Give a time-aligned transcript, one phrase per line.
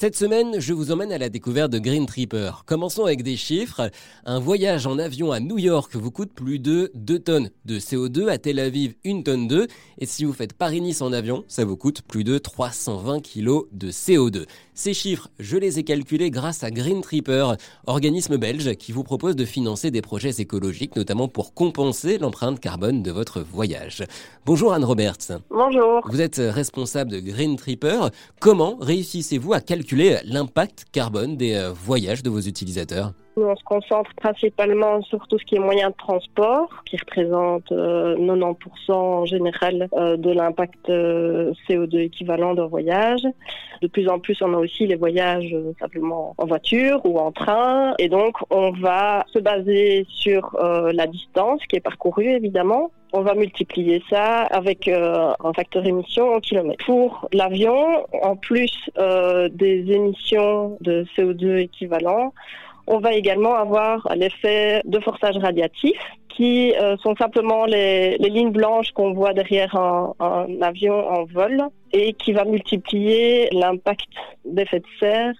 [0.00, 2.52] Cette semaine, je vous emmène à la découverte de Green Tripper.
[2.64, 3.90] Commençons avec des chiffres.
[4.24, 8.28] Un voyage en avion à New York vous coûte plus de 2 tonnes de CO2,
[8.28, 9.66] à Tel Aviv 1 tonne 2,
[9.98, 13.90] et si vous faites Paris-Nice en avion, ça vous coûte plus de 320 kg de
[13.90, 14.46] CO2.
[14.72, 17.52] Ces chiffres, je les ai calculés grâce à Green Tripper,
[17.86, 23.02] organisme belge qui vous propose de financer des projets écologiques, notamment pour compenser l'empreinte carbone
[23.02, 24.04] de votre voyage.
[24.46, 25.42] Bonjour Anne Roberts.
[25.50, 26.00] Bonjour.
[26.08, 28.08] Vous êtes responsable de Green Tripper.
[28.40, 33.12] Comment réussissez-vous à calculer l'impact carbone des euh, voyages de vos utilisateurs
[33.44, 38.56] on se concentre principalement sur tout ce qui est moyen de transport, qui représente 90%
[38.90, 43.22] euh, en général euh, de l'impact CO2 équivalent d'un voyage.
[43.82, 47.94] De plus en plus, on a aussi les voyages simplement en voiture ou en train.
[47.98, 53.34] Et donc, on va se baser sur la distance qui est parcourue, évidemment, on va
[53.34, 56.84] multiplier ça avec euh, un facteur émission en kilomètres.
[56.84, 62.32] Pour l'avion, en plus euh, des émissions de CO2 équivalents,
[62.90, 65.96] on va également avoir l'effet de forçage radiatif
[66.28, 71.62] qui euh, sont simplement les, lignes blanches qu'on voit derrière un, un, avion en vol
[71.92, 74.08] et qui va multiplier l'impact
[74.44, 75.34] d'effet de serre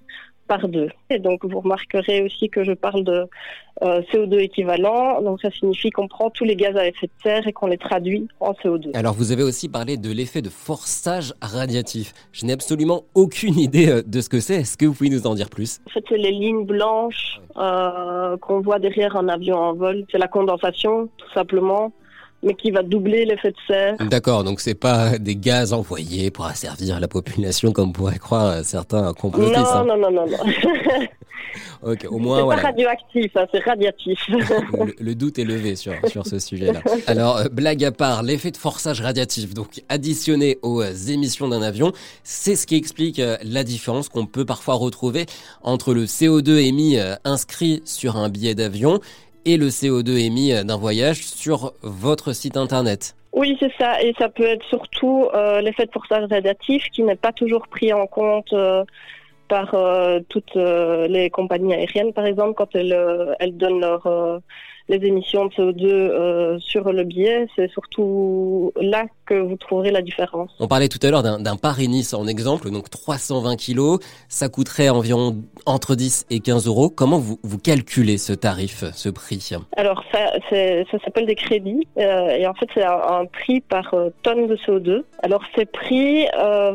[0.50, 0.88] par deux.
[1.10, 3.26] Et donc vous remarquerez aussi que je parle de
[3.82, 5.22] euh, CO2 équivalent.
[5.22, 7.78] Donc ça signifie qu'on prend tous les gaz à effet de serre et qu'on les
[7.78, 8.90] traduit en CO2.
[8.94, 12.12] Alors vous avez aussi parlé de l'effet de forçage radiatif.
[12.32, 14.56] Je n'ai absolument aucune idée euh, de ce que c'est.
[14.56, 15.78] Est-ce que vous pouvez nous en dire plus?
[15.86, 20.04] En fait, c'est les lignes blanches euh, qu'on voit derrière un avion en vol.
[20.10, 21.92] C'est la condensation, tout simplement
[22.42, 23.96] mais qui va doubler l'effet de serre.
[24.00, 29.12] D'accord, donc c'est pas des gaz envoyés pour asservir la population comme pourraient croire certains
[29.12, 29.56] complotistes.
[29.56, 30.38] Non, non, non, non, non.
[31.82, 34.30] ok, au moins C'est pas radioactif, hein, c'est radiatif.
[34.98, 36.80] le, doute est levé sur, sur ce sujet-là.
[37.06, 41.62] Alors, euh, blague à part, l'effet de forçage radiatif, donc additionné aux euh, émissions d'un
[41.62, 45.26] avion, c'est ce qui explique euh, la différence qu'on peut parfois retrouver
[45.62, 49.00] entre le CO2 émis inscrit sur un billet d'avion
[49.44, 53.14] et le CO2 émis d'un voyage sur votre site internet.
[53.32, 54.02] Oui, c'est ça.
[54.02, 57.92] Et ça peut être surtout euh, l'effet de forçage radiatif qui n'est pas toujours pris
[57.92, 58.84] en compte euh,
[59.48, 62.96] par euh, toutes les compagnies aériennes, par exemple, quand elles,
[63.38, 64.40] elles donnent leur
[64.90, 70.02] les émissions de CO2 euh, sur le billet, c'est surtout là que vous trouverez la
[70.02, 70.50] différence.
[70.58, 75.36] On parlait tout à l'heure d'un Paris-Nice en exemple, donc 320 kilos, ça coûterait environ
[75.64, 76.90] entre 10 et 15 euros.
[76.90, 79.50] Comment vous, vous calculez ce tarif, ce prix?
[79.76, 84.10] Alors ça, ça s'appelle des crédits euh, et en fait c'est un, prix par euh,
[84.24, 85.04] tonne de CO2.
[85.22, 86.26] Alors ces prix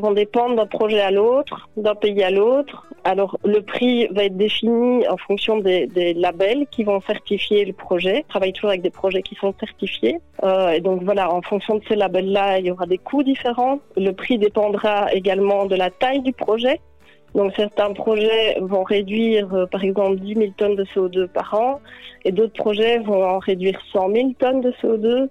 [0.02, 2.88] vont dépendre d'un projet à l'autre, d'un pays à l'autre.
[3.08, 8.24] Alors le prix va être défini en fonction des, labels qui vont certifier le projet
[8.24, 10.18] je travaille toujours avec des projets qui sont certifiés.
[10.44, 13.80] Euh, et donc voilà, en fonction de ces labels-là, il y aura des coûts différents.
[13.96, 16.82] Le prix dépendra également de la taille du projet.
[17.36, 21.82] Donc certains projets vont réduire euh, par exemple 10 000 tonnes de CO2 par an
[22.24, 25.30] et d'autres projets vont en réduire 100 000 tonnes de CO2.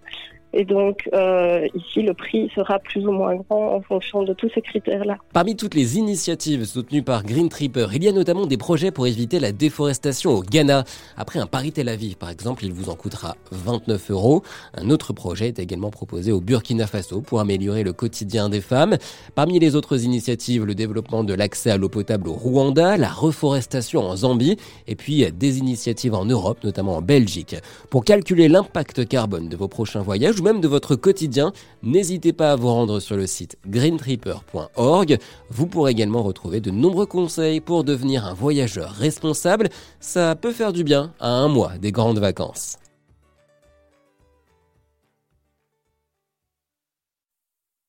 [0.56, 4.48] Et donc, euh, ici, le prix sera plus ou moins grand en fonction de tous
[4.54, 5.16] ces critères-là.
[5.32, 9.08] Parmi toutes les initiatives soutenues par Green Tripper, il y a notamment des projets pour
[9.08, 10.84] éviter la déforestation au Ghana.
[11.16, 14.44] Après un Paris-Tel Aviv, par exemple, il vous en coûtera 29 euros.
[14.74, 18.96] Un autre projet est également proposé au Burkina Faso pour améliorer le quotidien des femmes.
[19.34, 24.02] Parmi les autres initiatives, le développement de l'accès à l'eau potable au Rwanda, la reforestation
[24.02, 24.56] en Zambie,
[24.86, 27.56] et puis des initiatives en Europe, notamment en Belgique.
[27.90, 32.56] Pour calculer l'impact carbone de vos prochains voyages, même de votre quotidien, n'hésitez pas à
[32.56, 35.18] vous rendre sur le site greentripper.org.
[35.50, 39.70] Vous pourrez également retrouver de nombreux conseils pour devenir un voyageur responsable.
[39.98, 42.76] Ça peut faire du bien à un mois des grandes vacances.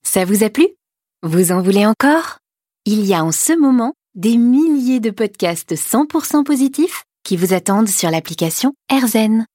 [0.03, 0.67] Ça vous a plu?
[1.23, 2.37] Vous en voulez encore?
[2.85, 7.89] Il y a en ce moment des milliers de podcasts 100% positifs qui vous attendent
[7.89, 9.45] sur l'application AirZen.